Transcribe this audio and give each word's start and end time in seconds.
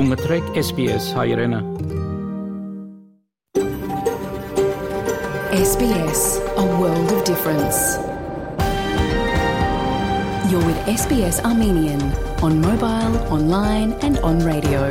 Դու 0.00 0.06
մտրեք 0.08 0.46
SPS 0.56 1.06
հայրենը։ 1.12 1.58
SBS, 5.56 6.22
a 6.56 6.64
world 6.78 7.10
of 7.16 7.20
difference. 7.28 7.80
You're 10.48 10.64
with 10.64 10.80
SBS 10.92 11.42
Armenian 11.44 12.00
on 12.40 12.56
mobile, 12.62 13.18
online 13.28 13.92
and 14.00 14.16
on 14.30 14.40
radio. 14.48 14.88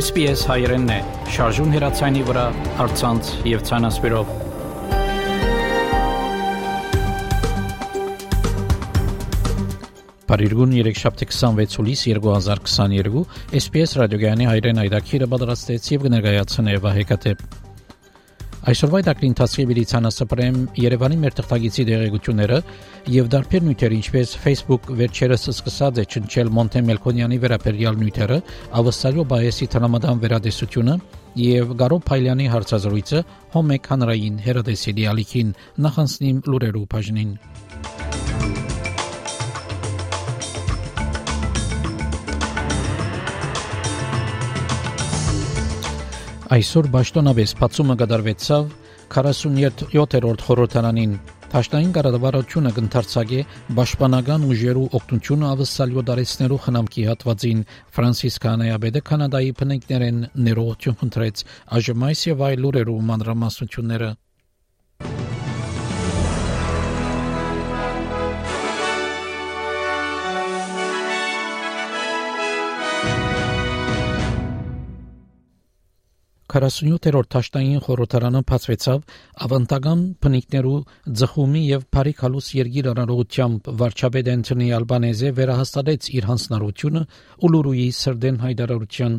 SPS 0.00 0.46
հայրենն 0.48 0.96
է, 0.96 0.98
շարժուն 1.36 1.76
հեռացանի 1.76 2.24
վրա, 2.30 2.46
արցանց 2.86 3.36
եւ 3.52 3.68
ցանասպիրով։ 3.68 4.43
Փարիգուն 10.34 10.72
3726 10.74 11.76
հուլիս 11.78 12.00
2022 12.10 13.20
SPS 13.54 13.92
ռադիոգյանի 14.00 14.48
հայրեն 14.48 14.80
այդակիրը 14.82 15.28
պատրաստեց 15.30 15.84
եւ 15.92 16.06
կներկայացնե 16.08 16.74
Վահեկատե 16.86 17.34
Այսօրվա 18.72 19.02
դակրի 19.06 19.30
ընթացքի 19.30 19.66
միլիցանասպրեմ 19.70 20.58
Երևանի 20.82 21.18
մեր 21.22 21.36
թղթագիտի 21.38 21.86
դեղեցությունները 21.90 22.58
եւ 23.14 23.30
դարբեր 23.34 23.64
նյութեր 23.68 23.96
ինչպես 24.00 24.34
Facebook 24.42 24.90
վերջերս 25.04 25.46
սկսած 25.54 26.02
է 26.02 26.06
ճնչել 26.16 26.50
Մոնտե 26.58 26.82
Մելքոնյանի 26.90 27.38
վերապերյալ 27.44 28.00
նյութերը, 28.02 28.40
Ավստալիո 28.80 29.26
Բայեսի 29.34 29.70
տնամադան 29.76 30.24
վերադեսությունը 30.24 30.98
եւ 31.44 31.76
Գարո 31.84 32.00
Փայլյանի 32.10 32.50
հարցազրույցը 32.56 33.24
հոմեկ 33.54 33.92
հանրային 33.94 34.42
հերադեսիլի 34.48 35.08
ալիքին 35.14 35.56
նախանցնիմ 35.86 36.42
լուրերու 36.48 36.88
բաժնին 36.94 37.32
Այսօր 46.52 46.86
Բաշտոնավես 46.92 47.52
բացումը 47.56 47.94
կդարվեցավ 48.02 48.64
47-րդ 49.14 50.42
խորհրդարանին 50.44 51.14
Տաշտային 51.54 51.94
կառավարությունը 51.96 52.72
կընթարցակե 52.78 53.38
պաշտպանական 53.78 54.44
ուժերու 54.50 54.84
օգնությունը 54.98 55.48
ավսալյո 55.54 56.04
դարեցներու 56.10 56.58
խնամքի 56.66 57.06
հատվածին 57.08 57.62
Ֆրանսիս 57.96 58.36
Կանայաբեդը 58.44 59.02
Կանադայի 59.08 59.54
փնիկներեն 59.62 60.20
ներողություն 60.50 60.98
խնդրեց 61.00 61.46
այժմ 61.80 62.06
այս 62.10 62.26
եւ 62.28 62.44
այլ 62.50 62.62
լուրերու 62.66 63.00
մանրամասնությունները։ 63.14 64.12
47-րդ 76.54 77.28
Թաշտային 77.34 77.80
խորհրդարանը 77.82 78.40
բացվեցավ 78.46 79.00
ավանդական 79.44 80.02
բնիկներու 80.22 80.74
ձխումի 81.20 81.62
եւ 81.66 81.86
Փարիքալուս 81.96 82.50
երգիր 82.54 82.88
առողջությամբ 82.92 83.70
վարչապետ 83.80 84.30
Անտոնի 84.34 84.68
Ալբանեզը 84.78 85.32
վերահաստատեց 85.38 86.08
իր 86.14 86.28
հանձնարարությունը 86.30 87.02
Ուլուրուի 87.48 87.86
սրդեն 87.98 88.38
հայտարարության 88.44 89.16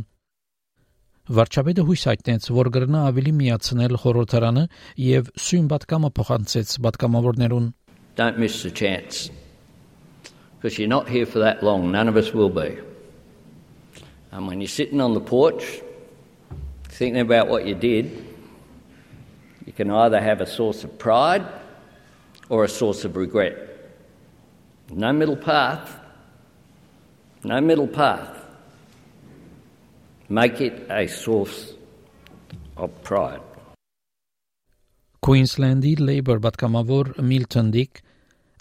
Վարչապետը 1.35 1.83
հույս 1.89 2.01
հայտնեց, 2.05 2.47
որ 2.55 2.67
կգրնա 2.71 2.99
ավելի 3.09 3.31
միացնել 3.35 3.95
խորհրդարանը 4.05 4.63
եւ 5.03 5.31
սույն 5.45 5.69
պատկամը 5.75 6.11
փոխանցեց 6.21 6.75
պատկամավորներուն 6.85 7.71
Don't 8.15 8.37
miss 8.39 8.63
the 8.63 8.71
chance. 8.71 9.29
Because 10.55 10.79
you're 10.79 10.87
not 10.87 11.09
here 11.09 11.25
for 11.25 11.39
that 11.39 11.61
long. 11.61 11.91
None 11.91 12.07
of 12.07 12.15
us 12.15 12.31
will 12.31 12.49
be. 12.49 12.79
And 14.31 14.47
when 14.47 14.61
you're 14.61 14.71
sitting 14.71 15.01
on 15.01 15.13
the 15.13 15.19
porch, 15.19 15.81
thinking 16.97 17.21
about 17.21 17.49
what 17.49 17.65
you 17.65 17.75
did, 17.75 18.05
you 19.65 19.73
can 19.73 19.91
either 19.91 20.21
have 20.21 20.39
a 20.39 20.45
source 20.45 20.83
of 20.85 20.97
pride 20.97 21.45
or 22.47 22.63
a 22.63 22.69
source 22.69 23.03
of 23.03 23.17
regret. 23.17 23.55
No 24.91 25.11
middle 25.11 25.35
path. 25.35 25.99
No 27.43 27.59
middle 27.59 27.87
path. 27.87 28.45
Make 30.29 30.61
it 30.61 30.87
a 30.89 31.07
source 31.07 31.73
of 32.77 32.89
pride. 33.03 33.41
Queenslandi 35.21 35.99
Labour 35.99 36.39
Batkamavur 36.39 37.19
Milton 37.21 37.71
Dick 37.71 38.01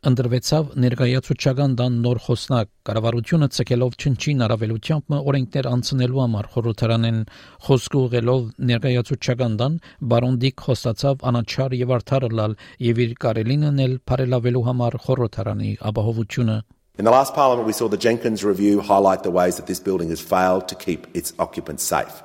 ընդրվեցավ 0.09 0.73
ներկայացուցչական 0.85 1.75
դան 1.79 1.95
նոր 2.05 2.19
խոսնակ 2.25 2.69
կառավարությունը 2.89 3.49
ցկելով 3.57 3.95
չնչին 4.01 4.45
առավելությամբ 4.47 5.15
օրենքներ 5.31 5.69
անցնելու 5.71 6.21
համար 6.25 6.49
խորհրդարանեն 6.55 7.21
խոսք 7.69 7.97
ուղղելով 8.01 8.43
ներկայացուցչական 8.71 9.57
դան 9.63 9.79
բարոն 10.13 10.37
դիկ 10.45 10.65
խոստացավ 10.67 11.25
անաչար 11.31 11.77
եւ 11.81 11.95
արդար 11.97 12.29
լալ 12.41 12.59
եւ 12.89 13.03
իր 13.07 13.17
կարելինն 13.25 13.83
էլ 13.87 13.97
բարելավելու 14.13 14.65
համար 14.69 14.99
խորհրդարանի 15.09 15.73
ապահովությունը 15.93 16.59
In 16.97 17.05
the 17.05 17.11
last 17.11 17.35
parliament, 17.35 17.67
we 17.67 17.73
saw 17.73 17.89
the 17.89 17.97
Jenkins 17.97 18.45
review 18.45 18.81
highlight 18.81 19.25
the 19.25 19.33
ways 19.33 19.57
that 19.57 19.67
this 19.67 19.81
building 19.81 20.11
has 20.11 20.21
failed 20.21 20.69
to 20.69 20.77
keep 20.77 21.09
its 21.13 21.33
occupants 21.41 21.83
safe. 21.83 22.23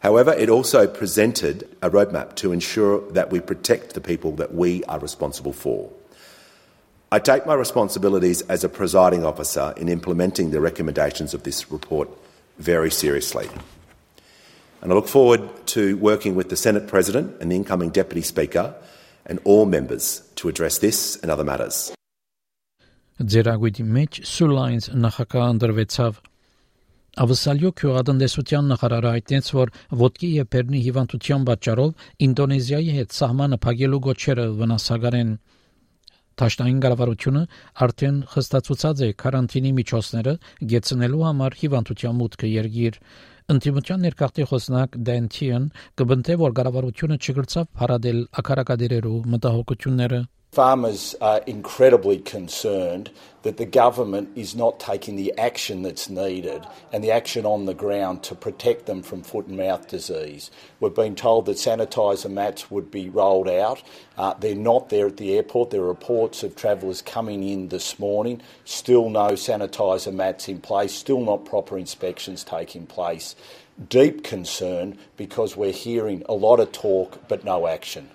However, 0.00 0.32
it 0.32 0.48
also 0.48 0.86
presented 0.86 1.68
a 1.82 1.90
roadmap 1.90 2.34
to 2.36 2.52
ensure 2.52 3.00
that 3.12 3.30
we 3.30 3.40
protect 3.40 3.92
the 3.92 4.00
people 4.00 4.32
that 4.36 4.54
we 4.54 4.84
are 4.84 4.98
responsible 4.98 5.52
for. 5.52 5.90
I 7.13 7.19
take 7.19 7.45
my 7.45 7.55
responsibilities 7.55 8.41
as 8.43 8.63
a 8.63 8.69
presiding 8.69 9.25
officer 9.25 9.73
in 9.77 9.89
implementing 9.89 10.51
the 10.51 10.61
recommendations 10.61 11.33
of 11.33 11.43
this 11.43 11.71
report 11.71 12.07
very 12.59 12.91
seriously. 12.91 13.47
And 14.81 14.91
I 14.91 14.95
look 14.95 15.07
forward 15.07 15.41
to 15.67 15.97
working 15.97 16.35
with 16.35 16.49
the 16.49 16.55
Senate 16.55 16.87
President 16.87 17.35
and 17.41 17.51
the 17.51 17.55
incoming 17.55 17.89
Deputy 17.89 18.21
Speaker 18.21 18.75
and 19.25 19.39
all 19.43 19.65
members 19.65 20.21
to 20.35 20.49
address 20.49 20.77
this 20.77 21.17
and 21.21 21.31
other 21.31 21.43
matters. 21.43 21.91
Ձերագույտի 23.19 23.83
մեջ 23.83 24.17
Սուլայնս 24.23 24.85
նախագահ 24.95 25.47
ընդրվեցավ 25.53 26.19
Ավսալյո 27.19 27.71
քյուղատնտեսության 27.79 28.69
նախարարը 28.71 29.09
հայտնեց, 29.15 29.49
որ 29.57 29.71
ոդկի 30.01 30.29
եւ 30.37 30.47
բերնի 30.55 30.79
հիվանդության 30.85 31.47
պատճառով 31.49 32.05
Ինդոնեզիայի 32.29 32.93
հետ 32.99 33.17
սահմանը 33.17 33.57
փակելու 33.65 33.99
գոչերը 34.07 34.45
վնասակար 34.61 35.17
են։ 35.19 35.33
Տաշտային 36.40 36.78
կառավարությունը 36.84 37.42
արդեն 37.86 38.16
խստացուցած 38.34 39.02
է 39.06 39.08
կարանտինի 39.22 39.72
միջոցները 39.78 40.34
գեցնելու 40.72 41.24
համար 41.28 41.56
հիվանդության 41.60 42.18
մուտքը 42.20 42.50
երգիր։ 42.54 42.98
Ընտիմության 43.54 44.04
ներկայացի 44.08 44.46
խոսնակ 44.50 44.98
Դենթիան 45.10 45.66
կբնթե 46.00 46.38
որ 46.42 46.56
կառավարությունը 46.58 47.18
չգրծավ 47.22 47.66
հարադել 47.84 48.20
ակարակադերերու 48.42 49.18
մտահոգությունները 49.34 50.20
Farmers 50.54 51.16
are 51.20 51.40
incredibly 51.48 52.18
concerned 52.20 53.10
that 53.42 53.56
the 53.56 53.66
government 53.66 54.30
is 54.36 54.54
not 54.54 54.78
taking 54.78 55.16
the 55.16 55.36
action 55.36 55.82
that's 55.82 56.08
needed 56.08 56.64
and 56.92 57.02
the 57.02 57.10
action 57.10 57.44
on 57.44 57.64
the 57.64 57.74
ground 57.74 58.22
to 58.22 58.36
protect 58.36 58.86
them 58.86 59.02
from 59.02 59.24
foot 59.24 59.48
and 59.48 59.56
mouth 59.56 59.88
disease. 59.88 60.52
We've 60.78 60.94
been 60.94 61.16
told 61.16 61.46
that 61.46 61.56
sanitiser 61.56 62.30
mats 62.30 62.70
would 62.70 62.88
be 62.88 63.08
rolled 63.08 63.48
out. 63.48 63.82
Uh, 64.16 64.34
they're 64.34 64.54
not 64.54 64.90
there 64.90 65.08
at 65.08 65.16
the 65.16 65.34
airport. 65.34 65.70
There 65.70 65.80
are 65.80 65.88
reports 65.88 66.44
of 66.44 66.54
travellers 66.54 67.02
coming 67.02 67.42
in 67.42 67.70
this 67.70 67.98
morning, 67.98 68.40
still 68.64 69.10
no 69.10 69.30
sanitiser 69.30 70.14
mats 70.14 70.48
in 70.48 70.60
place, 70.60 70.94
still 70.94 71.20
not 71.20 71.44
proper 71.44 71.76
inspections 71.76 72.44
taking 72.44 72.86
place. 72.86 73.34
Deep 73.88 74.22
concern 74.22 74.98
because 75.16 75.56
we're 75.56 75.72
hearing 75.72 76.22
a 76.28 76.34
lot 76.34 76.60
of 76.60 76.70
talk 76.70 77.26
but 77.26 77.42
no 77.42 77.66
action. 77.66 78.08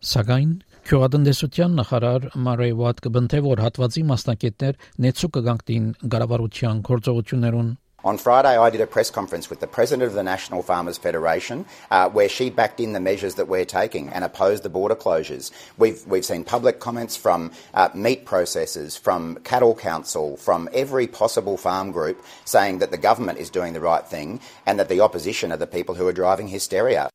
Sagain 0.00 0.62
Քյուղատնտեսության 0.87 1.73
նախարար 1.81 2.29
Մարեյ 2.47 2.77
Վատ 2.83 3.01
կբնթե 3.07 3.41
որ 3.47 3.61
հատվածի 3.65 4.05
մասնակիցներ 4.11 4.79
նեցու 5.05 5.33
կգանքտին 5.37 5.91
գարավարության 6.13 6.79
գործողություններուն 6.91 7.75
On 8.03 8.17
Friday, 8.17 8.55
I 8.57 8.69
did 8.69 8.79
a 8.79 8.87
press 8.87 9.09
conference 9.09 9.49
with 9.49 9.59
the 9.59 9.67
president 9.67 10.07
of 10.07 10.13
the 10.13 10.23
National 10.23 10.61
Farmers 10.61 10.97
Federation, 10.97 11.65
uh, 11.91 12.07
where 12.09 12.29
she 12.29 12.49
backed 12.49 12.79
in 12.79 12.93
the 12.93 13.01
measures 13.01 13.35
that 13.35 13.49
we're 13.49 13.65
taking 13.65 14.07
and 14.09 14.23
opposed 14.23 14.63
the 14.63 14.69
border 14.69 14.95
closures. 14.95 15.51
We've 15.77 16.05
we've 16.07 16.23
seen 16.23 16.45
public 16.45 16.79
comments 16.79 17.17
from 17.17 17.51
uh, 17.73 17.89
meat 17.93 18.25
processors, 18.25 18.97
from 18.97 19.39
cattle 19.43 19.75
council, 19.75 20.37
from 20.37 20.69
every 20.73 21.07
possible 21.07 21.57
farm 21.57 21.91
group, 21.91 22.23
saying 22.45 22.79
that 22.79 22.91
the 22.91 22.97
government 22.97 23.39
is 23.39 23.49
doing 23.49 23.73
the 23.73 23.81
right 23.81 24.07
thing 24.07 24.39
and 24.65 24.79
that 24.79 24.89
the 24.89 25.01
opposition 25.01 25.51
are 25.51 25.57
the 25.57 25.67
people 25.67 25.95
who 25.95 26.07
are 26.07 26.13
driving 26.13 26.47
hysteria. 26.47 27.09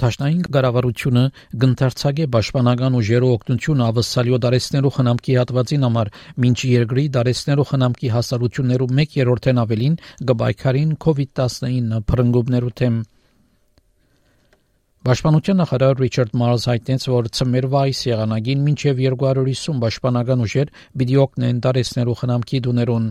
Տաշնային 0.00 0.44
կառավարությունը 0.56 1.22
գընթարցակ 1.62 2.20
է 2.24 2.26
պաշտպանական 2.34 2.94
ուժերու 3.00 3.32
օգնություն 3.36 3.82
ավսալյո 3.86 4.38
դարեցներու 4.44 4.92
խնամքի 4.96 5.34
հատվածին 5.40 5.86
համար 5.86 6.10
մինչ 6.44 6.58
երկրի 6.70 7.04
դարեցներու 7.16 7.66
խնամքի 7.70 8.12
հասարություններու 8.16 8.90
1/3-ն 8.96 9.62
ավելին 9.64 9.98
գբայքարին 10.30 10.94
COVID-19 11.04 12.04
փրկումներու 12.12 12.76
թեմ 12.80 13.00
Պաշտպանության 15.00 15.56
նախարար 15.60 16.00
Ռիչարդ 16.00 16.34
Մարլս 16.36 16.64
հայտնեց, 16.68 17.04
որ 17.08 17.28
ծմերվա 17.36 17.84
այս 17.88 18.00
եղանագին 18.04 18.64
մինչև 18.66 18.98
250 19.04 19.78
պաշտպանական 19.84 20.42
ուժեր 20.44 20.72
պիտի 21.00 21.16
օգնեն 21.24 21.62
դարեցներու 21.64 22.16
խնամքի 22.20 22.60
դուներուն 22.66 23.06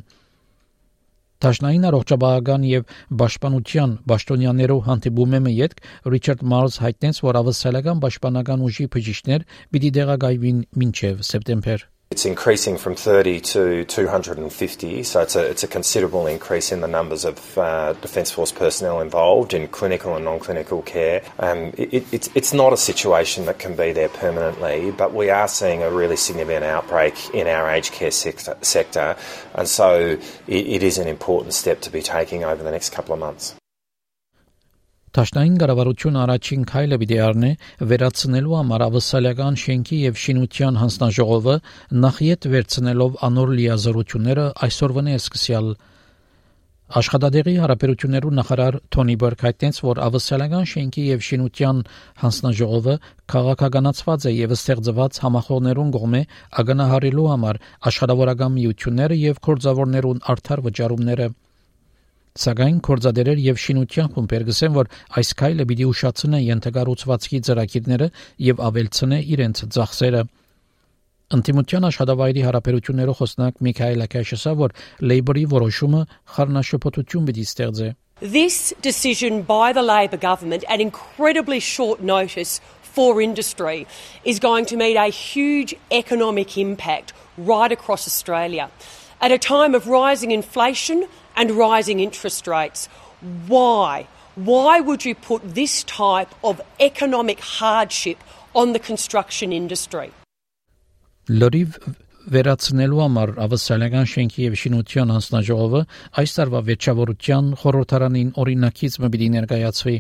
Տաշնային 1.40 1.88
առողջապահական 1.88 2.64
եւ 2.68 2.96
պաշտպանության 3.20 3.92
պաշտոնյաներով 4.12 4.82
հանդիպում 4.88 5.36
եմ 5.38 5.48
յետք 5.54 5.86
Ռիչարդ 6.14 6.44
Մարլս 6.54 6.80
հայտնեց, 6.84 7.22
որ 7.28 7.40
ավսալական 7.42 8.02
պաշտպանական 8.04 8.66
ուժի 8.68 8.90
բժիշկներ 8.98 9.46
պիտի 9.72 9.94
դեղագայվին 10.00 10.60
մինչև 10.84 11.24
սեպտեմբեր 11.30 11.88
It's 12.12 12.26
increasing 12.26 12.80
from 12.80 12.96
30 12.96 13.40
to 13.40 13.86
250, 13.86 15.04
so 15.04 15.22
it's 15.22 15.36
a, 15.36 15.48
it's 15.48 15.62
a 15.62 15.68
considerable 15.68 16.26
increase 16.26 16.72
in 16.72 16.82
the 16.82 16.88
numbers 16.88 17.24
of 17.24 17.56
uh, 17.56 17.94
Defence 17.94 18.32
Force 18.32 18.52
personnel 18.52 19.00
involved 19.02 19.54
in 19.54 19.68
clinical 19.68 20.16
and 20.16 20.26
non-clinical 20.26 20.82
care. 20.82 21.22
Um, 21.38 21.72
it, 21.78 22.12
it's, 22.12 22.28
it's 22.34 22.52
not 22.52 22.74
a 22.74 22.78
situation 22.78 23.46
that 23.46 23.60
can 23.60 23.76
be 23.76 23.92
there 23.92 24.10
permanently, 24.10 24.90
but 24.90 25.14
we 25.14 25.30
are 25.30 25.48
seeing 25.48 25.84
a 25.84 25.92
really 25.92 26.16
significant 26.16 26.66
outbreak 26.66 27.14
in 27.36 27.46
our 27.46 27.70
aged 27.70 27.94
care 27.94 28.10
sector, 28.10 28.58
sector 28.64 29.16
and 29.54 29.68
so 29.68 30.18
it, 30.48 30.68
it 30.68 30.82
is 30.82 30.98
an 30.98 31.08
important 31.08 31.54
step 31.54 31.80
to 31.82 31.92
be 31.92 32.02
taking 32.02 32.44
over 32.44 32.64
the 32.64 32.72
next 32.72 32.90
couple 32.90 33.14
of 33.14 33.20
months. 33.20 33.59
Տաշնային 35.18 35.54
կառավարությունը 35.62 36.20
առաջին 36.24 36.66
քայլը 36.70 36.98
պիտի 37.02 37.20
առնի 37.28 37.52
վերացնելու 37.92 38.58
համար 38.60 38.84
ավսալական 38.88 39.56
շենքի 39.64 39.98
եւ 40.06 40.20
շինության 40.24 40.80
հանձնաժողովը 40.82 41.56
նախիետ 42.04 42.50
վերցնելով 42.54 43.16
անոր 43.30 43.54
լիազորությունները 43.60 44.46
այսօրվան 44.70 45.10
է 45.10 45.16
սկսյալ 45.20 45.72
Աշխատադեղի 46.90 47.52
հարաբերություններու 47.62 48.32
նախարար 48.34 48.76
Թոնի 48.96 49.16
Բերք 49.22 49.44
հայտնեց, 49.46 49.80
որ 49.86 50.00
ավսալական 50.06 50.64
շենքի 50.72 51.04
եւ 51.06 51.26
շինության 51.28 51.82
հանձնաժողովը 52.22 52.96
քաղաքականացված 53.34 54.26
է 54.26 54.34
եւ 54.34 54.56
ստեղծված 54.58 55.20
համախոհներուն 55.26 55.92
կողմէ 55.98 56.24
ագնահարելու 56.64 57.28
համար 57.34 57.62
աշխատավորական 57.94 58.58
միությունները 58.58 59.20
եւ 59.22 59.44
կորձավորներուն 59.50 60.26
արդար 60.34 60.66
վճարումները 60.70 61.30
Սակայն 62.38 62.82
կորզադերեր 62.86 63.40
եւ 63.42 63.58
շինության 63.64 64.12
խումբեր 64.16 64.44
գսեն, 64.50 64.74
որ 64.76 64.90
այս 65.20 65.32
քայլը 65.40 65.66
պիտի 65.70 65.88
ուշացնե 65.90 66.42
ենթակառուցվածքի 66.46 67.40
ծրագիրները 67.50 68.10
եւ 68.50 68.62
ավելցնե 68.70 69.20
իրենց 69.34 69.64
ծախսերը։ 69.76 70.22
Անտիմության 71.30 71.86
աշխատավայրի 71.90 72.44
հարաբերություններով 72.48 73.18
խոսնակ 73.20 73.60
Միքայել 73.66 74.06
Ակաշեսը, 74.06 74.54
որ 74.62 74.72
Labour-ի 75.10 75.44
որոշումը 75.52 76.00
խառնաշփոթություն 76.36 77.28
պիտի 77.30 77.46
ստեղծե։ 77.50 77.90
This 78.20 78.74
decision 78.82 79.44
by 79.44 79.72
the 79.72 79.84
Labor 79.84 80.18
government 80.18 80.66
at 80.68 80.82
incredibly 80.82 81.60
short 81.60 82.02
notice 82.02 82.60
for 82.82 83.22
industry 83.22 83.88
is 84.26 84.40
going 84.40 84.66
to 84.66 84.76
mean 84.76 84.98
a 84.98 85.08
huge 85.08 85.76
economic 85.92 86.58
impact 86.58 87.14
right 87.38 87.72
across 87.72 88.08
Australia. 88.08 88.70
At 89.22 89.32
a 89.32 89.38
time 89.38 89.76
of 89.76 89.88
rising 89.88 90.32
inflation, 90.32 91.08
and 91.40 91.52
rising 91.52 92.00
interest 92.08 92.48
rates. 92.48 92.88
Why? 93.48 94.08
Why 94.36 94.80
would 94.80 95.06
you 95.06 95.16
put 95.16 95.42
this 95.56 95.84
type 95.84 96.32
of 96.44 96.62
economic 96.80 97.40
hardship 97.40 98.18
on 98.54 98.74
the 98.76 98.82
construction 98.92 99.52
industry? 99.62 100.10
Լրիվ 101.30 101.76
վերացնելու 102.34 103.02
համար 103.04 103.32
ավսալական 103.46 104.08
շենքի 104.14 104.46
եւ 104.46 104.56
շինության 104.62 105.12
հանձնաժողովը 105.16 105.82
այս 106.22 106.34
տարվա 106.38 106.62
վեճավորության 106.70 107.52
խորհրդարանին 107.62 108.32
օրինակից 108.44 108.98
մը 109.04 109.10
պիտի 109.14 109.30
ներկայացվի 109.36 109.96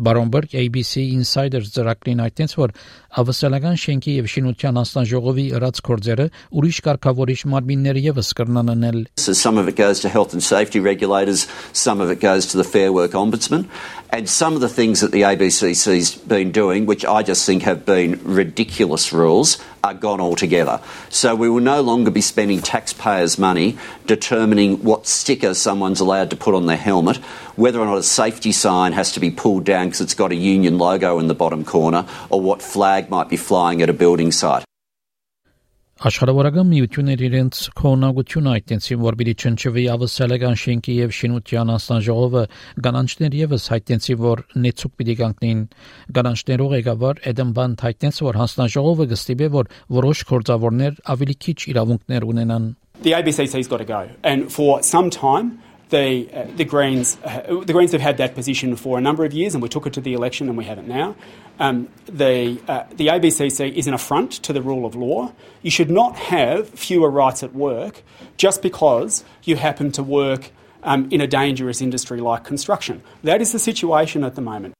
Բարոնբերգ 0.00 0.52
ABC 0.56 1.02
Insider 1.12 1.60
ծրագրին 1.66 2.22
այդտենց 2.24 2.52
որ 2.56 2.72
ավսալական 3.20 3.74
շենքի 3.82 4.12
եւ 4.20 4.28
շինության 4.32 4.78
անձնաժողովի 4.80 5.44
ըրած 5.58 5.80
կորձերը 5.88 6.26
ուրիշ 6.60 6.78
կարգավորիչ 6.86 7.38
մարմիններ 7.52 7.98
եւս 8.06 8.30
կրնան 8.38 8.72
անել 8.76 9.00
So 9.18 9.34
some 9.34 9.58
of 9.58 9.68
it 9.68 9.76
goes 9.76 10.00
to 10.00 10.08
health 10.08 10.32
and 10.32 10.42
safety 10.42 10.80
regulators, 10.80 11.48
some 11.72 12.00
of 12.00 12.10
it 12.10 12.20
goes 12.20 12.46
to 12.46 12.56
the 12.56 12.64
Fair 12.64 12.92
Work 12.92 13.12
Ombudsman, 13.12 13.66
and 14.10 14.28
some 14.28 14.54
of 14.54 14.60
the 14.60 14.68
things 14.68 15.00
that 15.00 15.12
the 15.12 15.22
ABCC's 15.22 16.16
been 16.16 16.50
doing, 16.50 16.86
which 16.86 17.04
I 17.04 17.22
just 17.22 17.44
think 17.44 17.62
have 17.64 17.84
been 17.84 18.20
ridiculous 18.24 19.12
rules, 19.12 19.58
are 19.82 19.94
gone 19.94 20.20
altogether. 20.20 20.80
So 21.08 21.34
we 21.34 21.48
will 21.48 21.60
no 21.60 21.80
longer 21.80 22.10
be 22.10 22.20
spending 22.20 22.60
taxpayers' 22.60 23.38
money 23.38 23.78
determining 24.06 24.82
what 24.82 25.06
sticker 25.06 25.54
someone's 25.54 26.00
allowed 26.00 26.30
to 26.30 26.36
put 26.36 26.54
on 26.54 26.66
their 26.66 26.76
helmet, 26.76 27.18
whether 27.56 27.80
or 27.80 27.86
not 27.86 27.98
a 27.98 28.02
safety 28.02 28.52
sign 28.52 28.92
has 28.92 29.12
to 29.12 29.20
be 29.20 29.30
pulled 29.30 29.64
down 29.64 29.86
because 29.86 30.00
it's 30.00 30.14
got 30.14 30.32
a 30.32 30.36
union 30.36 30.78
logo 30.78 31.18
in 31.18 31.28
the 31.28 31.34
bottom 31.34 31.64
corner, 31.64 32.06
or 32.30 32.40
what 32.40 32.62
flag 32.62 33.10
might 33.10 33.28
be 33.28 33.36
flying 33.36 33.82
at 33.82 33.88
a 33.88 33.92
building 33.94 34.32
site. 34.32 34.64
Աշխարհավորական 36.00 36.64
միություններ 36.64 37.22
իրենց 37.26 37.58
քողնակությունը 37.76 38.52
այդտենցին 38.56 39.00
որ 39.02 39.16
պիտի 39.20 39.34
չնչվի 39.36 39.82
ավսալական 39.94 40.54
շենքի 40.62 40.94
եւ 40.96 41.10
շինության 41.18 41.72
անձնաժողովը 41.74 42.44
գանանչներ 42.86 43.36
եւս 43.36 43.66
հայտնեցի 43.74 44.16
որ 44.22 44.42
նեցուկ 44.64 44.94
պիտի 44.96 45.16
կանգնին 45.20 45.60
գանանչներով 46.16 46.72
ղեկավար 46.76 47.20
Էդենբան 47.32 47.76
հայտնեց 47.84 48.22
որ 48.30 48.40
հանձնաժողովը 48.40 49.08
կստիպե 49.12 49.50
որ 49.60 49.70
որոշ 50.00 50.24
կորձավորներ 50.32 50.96
ավելի 51.16 51.36
քիչ 51.44 51.58
իրավունքներ 51.74 52.28
ունենան 52.32 52.70
The 53.04 53.12
ABCC's 53.20 53.68
got 53.68 53.84
to 53.84 53.88
go 53.92 54.08
and 54.24 54.48
for 54.48 54.80
some 54.82 55.12
time 55.12 55.60
the 55.89 56.29
uh, 56.33 56.45
the 56.55 56.65
Greens 56.65 57.17
uh, 57.23 57.61
the 57.63 57.73
Greens 57.73 57.91
have 57.91 58.01
had 58.01 58.17
that 58.17 58.35
position 58.35 58.75
for 58.75 58.97
a 58.97 59.01
number 59.01 59.25
of 59.25 59.33
years, 59.33 59.53
and 59.53 59.61
we 59.61 59.69
took 59.69 59.85
it 59.85 59.93
to 59.93 60.01
the 60.01 60.13
election, 60.13 60.47
and 60.49 60.57
we 60.57 60.65
have 60.65 60.77
it 60.77 60.87
now. 60.87 61.15
Um, 61.59 61.89
the 62.05 62.59
uh, 62.67 62.83
the 62.95 63.07
ABCC 63.07 63.73
is 63.73 63.87
an 63.87 63.93
affront 63.93 64.31
to 64.43 64.53
the 64.53 64.61
rule 64.61 64.85
of 64.85 64.95
law. 64.95 65.33
You 65.61 65.71
should 65.71 65.91
not 65.91 66.15
have 66.15 66.69
fewer 66.69 67.09
rights 67.09 67.43
at 67.43 67.53
work 67.53 68.03
just 68.37 68.61
because 68.61 69.23
you 69.43 69.55
happen 69.55 69.91
to 69.93 70.03
work 70.03 70.51
um, 70.83 71.07
in 71.11 71.21
a 71.21 71.27
dangerous 71.27 71.81
industry 71.81 72.19
like 72.19 72.43
construction. 72.43 73.01
That 73.23 73.41
is 73.41 73.51
the 73.51 73.59
situation 73.59 74.23
at 74.23 74.35
the 74.35 74.41
moment. 74.41 74.73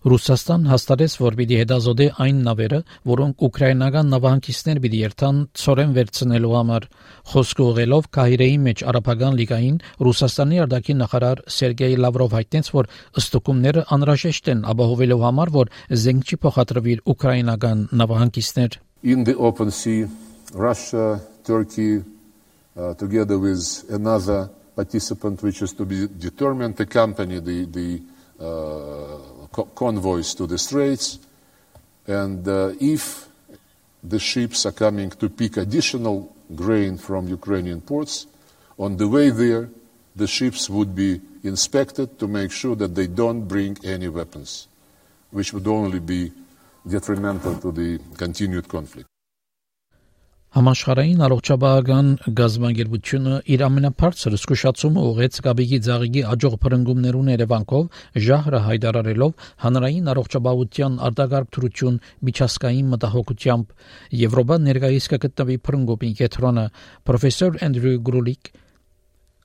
Ռուսաստան 0.00 0.62
հաստատեց, 0.64 1.14
որ 1.20 1.34
պիտի 1.36 1.56
հետազոտի 1.60 2.04
այն 2.24 2.38
նավերը, 2.46 2.78
որոնք 3.10 3.42
ուկրաինական 3.46 4.06
նավահանգիստներ 4.14 4.78
պիտի 4.80 5.00
երթան 5.00 5.40
ծորեն 5.60 5.90
վերցնելու 5.98 6.52
համար։ 6.56 6.86
Խոսքը 7.32 7.66
ուղղելով 7.66 8.06
Կահիրեի 8.16 8.54
մեջ 8.64 8.84
արաբական 8.92 9.36
լիգային 9.40 9.76
Ռուսաստանի 10.08 10.60
արտաքին 10.64 11.00
նախարար 11.04 11.42
Սերգեյ 11.56 11.96
Լավրով 12.00 12.36
հայտնեց, 12.38 12.70
որ 12.80 12.88
ըստուկումները 13.20 13.84
անհրաժեշտ 14.00 14.50
են 14.54 14.62
ապահովելու 14.72 15.20
համար, 15.20 15.52
որ 15.60 15.72
զենք 16.00 16.24
չի 16.32 16.40
փոխադրվի 16.48 16.96
ուկրաինական 17.12 17.84
նավահանգիստներ։ 18.00 18.80
In 19.04 19.24
the 19.24 19.36
open 19.36 19.70
sea, 19.70 20.08
Russia, 20.54 21.20
Turkey, 21.44 22.00
uh, 22.76 22.94
together 22.94 23.38
with 23.38 23.84
another 23.90 24.48
participant, 24.74 25.42
which 25.42 25.60
is 25.60 25.72
to 25.74 25.84
be 25.84 26.08
determined, 26.08 26.80
accompany 26.80 27.40
the 27.40 27.64
the 27.68 28.00
uh, 28.40 29.29
convoys 29.52 30.34
to 30.34 30.46
the 30.46 30.58
straits, 30.58 31.18
and 32.06 32.46
uh, 32.46 32.72
if 32.80 33.28
the 34.02 34.18
ships 34.18 34.66
are 34.66 34.72
coming 34.72 35.10
to 35.10 35.28
pick 35.28 35.56
additional 35.56 36.34
grain 36.54 36.96
from 36.96 37.28
Ukrainian 37.28 37.80
ports, 37.80 38.26
on 38.78 38.96
the 38.96 39.08
way 39.08 39.30
there, 39.30 39.68
the 40.16 40.26
ships 40.26 40.70
would 40.70 40.94
be 40.94 41.20
inspected 41.44 42.18
to 42.18 42.26
make 42.26 42.50
sure 42.50 42.74
that 42.76 42.94
they 42.94 43.06
don't 43.06 43.46
bring 43.46 43.76
any 43.84 44.08
weapons, 44.08 44.68
which 45.30 45.52
would 45.52 45.66
only 45.66 46.00
be 46.00 46.32
detrimental 46.88 47.56
to 47.58 47.72
the 47.72 47.98
continued 48.16 48.68
conflict. 48.68 49.08
Համաշխարհային 50.50 51.20
առողջապահական 51.22 52.06
գազագերբությունը 52.38 53.34
իր 53.54 53.60
ամենաբարձր 53.66 54.34
զսկուշացումը 54.34 55.02
ուղեց 55.10 55.36
Գաբիգի 55.46 55.78
ցաղիգի 55.86 56.24
աջող 56.32 56.56
փրկումներուն 56.64 57.30
Երևանքով 57.30 58.00
ժահրը 58.24 58.60
հայտարարելով 58.64 59.44
հանրային 59.64 60.10
առողջապահության 60.10 60.96
արտագարկ 61.10 61.52
թրություն 61.54 62.00
միջազգային 62.30 62.90
մտահոգությամբ 62.94 63.70
Եվրոպա 64.22 64.58
ներկայիս 64.66 65.06
կգտնվի 65.14 65.58
փրկումի 65.70 66.10
կետրոնը 66.18 66.66
պրոֆեսոր 67.06 67.62
Անդրյու 67.70 68.02
Գրուլիկ 68.10 68.52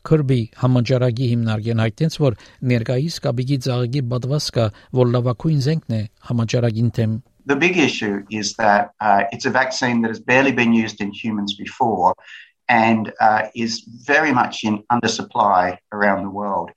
Քրբի 0.05 0.41
համաճարակի 0.65 1.29
հիմնարկեն 1.35 1.85
հայտնեց, 1.85 2.19
որ 2.25 2.41
ներկայիս 2.73 3.21
Գաբիգի 3.29 3.61
ցաղիգի 3.69 4.03
բադվասկա 4.09 4.67
որ 5.05 5.15
լավակույն 5.15 5.63
զենքն 5.69 5.97
է 6.01 6.03
համաճարակին 6.33 6.91
թեմ 6.97 7.15
the 7.45 7.55
big 7.55 7.77
issue 7.77 8.23
is 8.29 8.53
that 8.55 8.91
uh, 8.99 9.23
it's 9.31 9.45
a 9.45 9.49
vaccine 9.49 10.01
that 10.01 10.09
has 10.09 10.19
barely 10.19 10.51
been 10.51 10.73
used 10.73 11.01
in 11.01 11.11
humans 11.11 11.55
before 11.55 12.15
and 12.67 13.13
uh, 13.19 13.47
is 13.55 13.81
very 13.87 14.31
much 14.31 14.63
in 14.63 14.83
undersupply 14.91 15.77
around 15.91 16.23
the 16.23 16.29
world. 16.29 16.71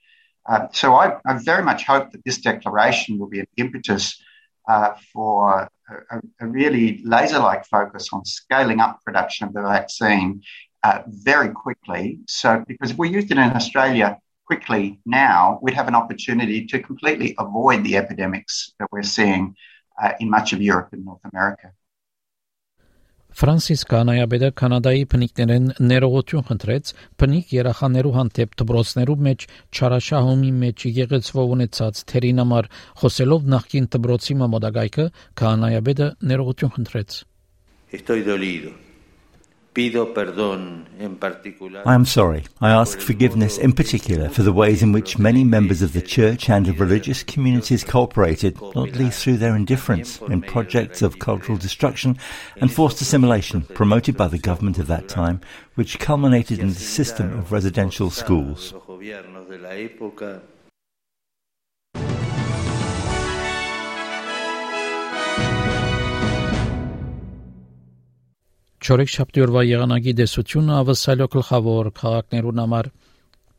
Uh, 0.47 0.69
so 0.73 0.95
I, 0.95 1.17
I, 1.27 1.39
very 1.39 1.63
much 1.63 1.85
hope 1.85 2.11
that 2.13 2.25
this 2.25 2.39
declaration 2.39 3.19
will 3.19 3.29
be 3.29 3.41
an 3.41 3.47
impetus 3.57 4.21
uh, 4.69 4.95
for 5.13 5.69
a, 6.11 6.21
a, 6.41 6.47
really 6.47 7.03
laser-like 7.05 7.67
focus 7.67 8.09
on 8.13 8.25
scaling 8.25 8.81
up 8.81 9.01
production 9.05 9.49
of 9.49 9.55
the 9.55 9.63
vaccine 9.63 10.43
uh, 10.83 11.03
very 11.07 11.51
quickly. 11.51 12.21
So 12.29 12.65
because 12.67 12.93
if 12.93 12.99
we 12.99 13.11
used 13.11 13.31
it 13.31 13.39
in 13.39 13.41
Australia 13.41 14.19
quickly 14.47 15.01
now, 15.05 15.59
we'd 15.61 15.75
have 15.75 15.89
an 15.89 15.95
opportunity 15.95 16.67
to 16.67 16.79
completely 16.81 17.35
avoid 17.39 17.85
the 17.85 17.97
epidemics 17.97 18.73
that 18.79 18.89
we're 18.91 19.03
seeing 19.03 19.55
uh, 19.99 20.12
in 20.21 20.31
much 20.31 20.52
of 20.52 20.61
Europe 20.61 20.88
and 20.93 21.05
North 21.05 21.25
America. 21.33 21.75
Ֆրանսիս 23.38 23.83
կանայաբեդը 23.90 24.49
կանադայի 24.59 25.02
փնիկներեն 25.12 25.67
ներողություն 25.90 26.47
խնդրեց 26.49 26.90
փնիկ 27.23 27.52
երախաներու 27.55 28.14
հանդեպ 28.17 28.57
դբրոցներու 28.62 29.17
մեջ 29.26 29.47
չարաշահումի 29.78 30.50
մեջ 30.64 30.87
եղեցվող 30.99 31.55
ունեցած 31.59 32.02
թերին 32.11 32.43
համար 32.43 32.71
խոսելով 33.05 33.47
նախկին 33.55 33.88
դբրոցի 33.95 34.38
մամոդագայքը 34.43 35.07
կանայաբեդը 35.43 36.11
ներողություն 36.33 36.75
խնդրեց 36.78 37.23
Estoy 37.88 38.21
dolido 38.25 38.88
I 41.87 41.95
am 41.95 42.05
sorry. 42.05 42.43
I 42.61 42.71
ask 42.71 42.99
forgiveness 42.99 43.59
in 43.59 43.73
particular 43.73 44.29
for 44.29 44.43
the 44.43 44.53
ways 44.53 44.83
in 44.83 44.91
which 44.91 45.21
many 45.21 45.45
members 45.45 45.83
of 45.83 45.93
the 45.93 46.03
church 46.03 46.51
and 46.51 46.67
of 46.67 46.81
religious 46.81 47.23
communities 47.23 47.85
cooperated, 47.85 48.61
not 48.61 48.97
least 48.97 49.23
through 49.23 49.37
their 49.37 49.55
indifference, 49.55 50.21
in 50.23 50.43
projects 50.43 51.01
of 51.01 51.21
cultural 51.21 51.57
destruction 51.57 52.19
and 52.57 52.73
forced 52.73 53.01
assimilation 53.01 53.63
promoted 53.63 54.17
by 54.17 54.27
the 54.27 54.39
government 54.39 54.79
of 54.79 54.89
that 54.89 55.09
time, 55.09 55.41
which 55.77 56.01
culminated 56.01 56.59
in 56.59 56.71
the 56.71 56.75
system 56.75 57.39
of 57.39 57.53
residential 57.53 58.11
schools. 58.11 58.75
Չորեքշաբթի 68.79 69.43
օրվա 69.43 69.63
եղանակի 69.67 70.13
դեսությունը 70.21 70.75
ավսալյո 70.81 71.27
գլխավոր 71.33 71.89
քաղաքներուն 71.99 72.61
համար. 72.63 72.89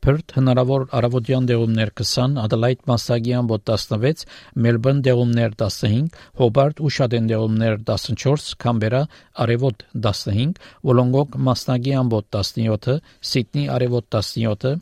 Perth 0.00 0.32
հնարավոր 0.32 0.86
արևոդյան 0.96 1.48
դեղումներ 1.50 1.90
20, 2.00 2.38
Adelaide 2.40 2.88
մասսագի 2.88 3.34
ամբոտ 3.40 3.66
16, 3.72 4.24
Melbourne 4.66 5.04
դեղումներ 5.04 5.58
15, 5.60 6.08
Hobart 6.40 6.80
ու 6.80 6.92
Շադեն 6.96 7.28
դեղումներ 7.34 7.76
14, 7.90 8.54
Canberra 8.64 9.02
արևոտ 9.44 9.84
15, 10.08 10.56
Wollongong 10.88 11.36
մասնագի 11.50 11.96
ամբոտ 12.00 12.30
17, 12.40 13.00
Sydney 13.20 13.68
արևոտ 13.76 14.08
17, 14.16 14.80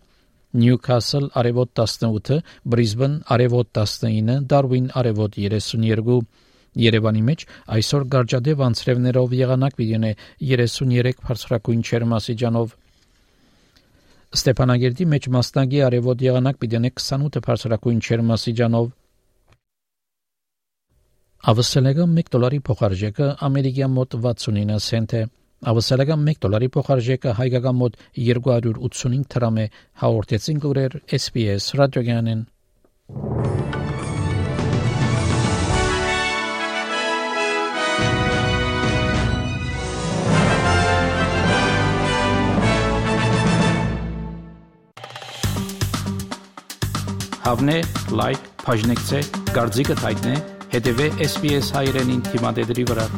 Newcastle 0.54 1.32
արևոտ 1.34 1.74
18, 1.82 2.44
Brisbane 2.62 3.24
արևոտ 3.26 3.74
19, 3.74 4.46
Darwin 4.46 4.92
արևոտ 4.94 5.42
32 5.50 6.22
Երևանի 6.83 7.21
մեջ 7.27 7.45
այսօր 7.77 8.05
գարջադեպ 8.13 8.61
անցրևներով 8.67 9.35
եղանակ 9.37 9.75
պիտի 9.77 9.99
33 10.53 11.21
բարձրակույն 11.27 11.83
չերմասիջանով 11.89 12.73
Ստեփանագերդի 14.33 15.05
մեջ 15.13 15.29
մասնագի 15.35 15.81
արևոտ 15.87 16.25
եղանակ 16.25 16.59
պիտի 16.63 16.79
28 16.89 17.43
բարձրակույն 17.47 17.99
չերմասիջանով 18.07 18.87
Ավսելեգա 21.53 22.03
1 22.23 22.33
դոլարի 22.33 22.59
փոխարժեքը 22.67 23.25
ամերիկյան 23.47 23.93
մոտ 23.99 24.17
69 24.25 24.77
سنت 24.85 25.15
է 25.19 25.23
Ավսելեգա 25.73 26.17
1 26.31 26.39
դոլարի 26.45 26.69
փոխարժեքը 26.77 27.35
հայկական 27.41 27.77
մոտ 27.83 27.99
285 28.29 29.29
դրամ 29.35 29.61
է 29.65 29.67
հաղորդեցին 30.05 30.65
գուրեր 30.65 30.97
SPS 31.19 31.69
ռադիոգյանեն 31.83 32.47
Հավնե, 47.48 47.76
լայք, 48.12 48.48
բաժնեկցե, 48.66 49.20
դարձիկը 49.54 49.96
թայտնե, 50.02 50.34
հետևե 50.76 51.08
SPS 51.30 51.72
հայրենին 51.78 52.22
թիմադեդի 52.28 52.88
վրա։ 52.92 53.10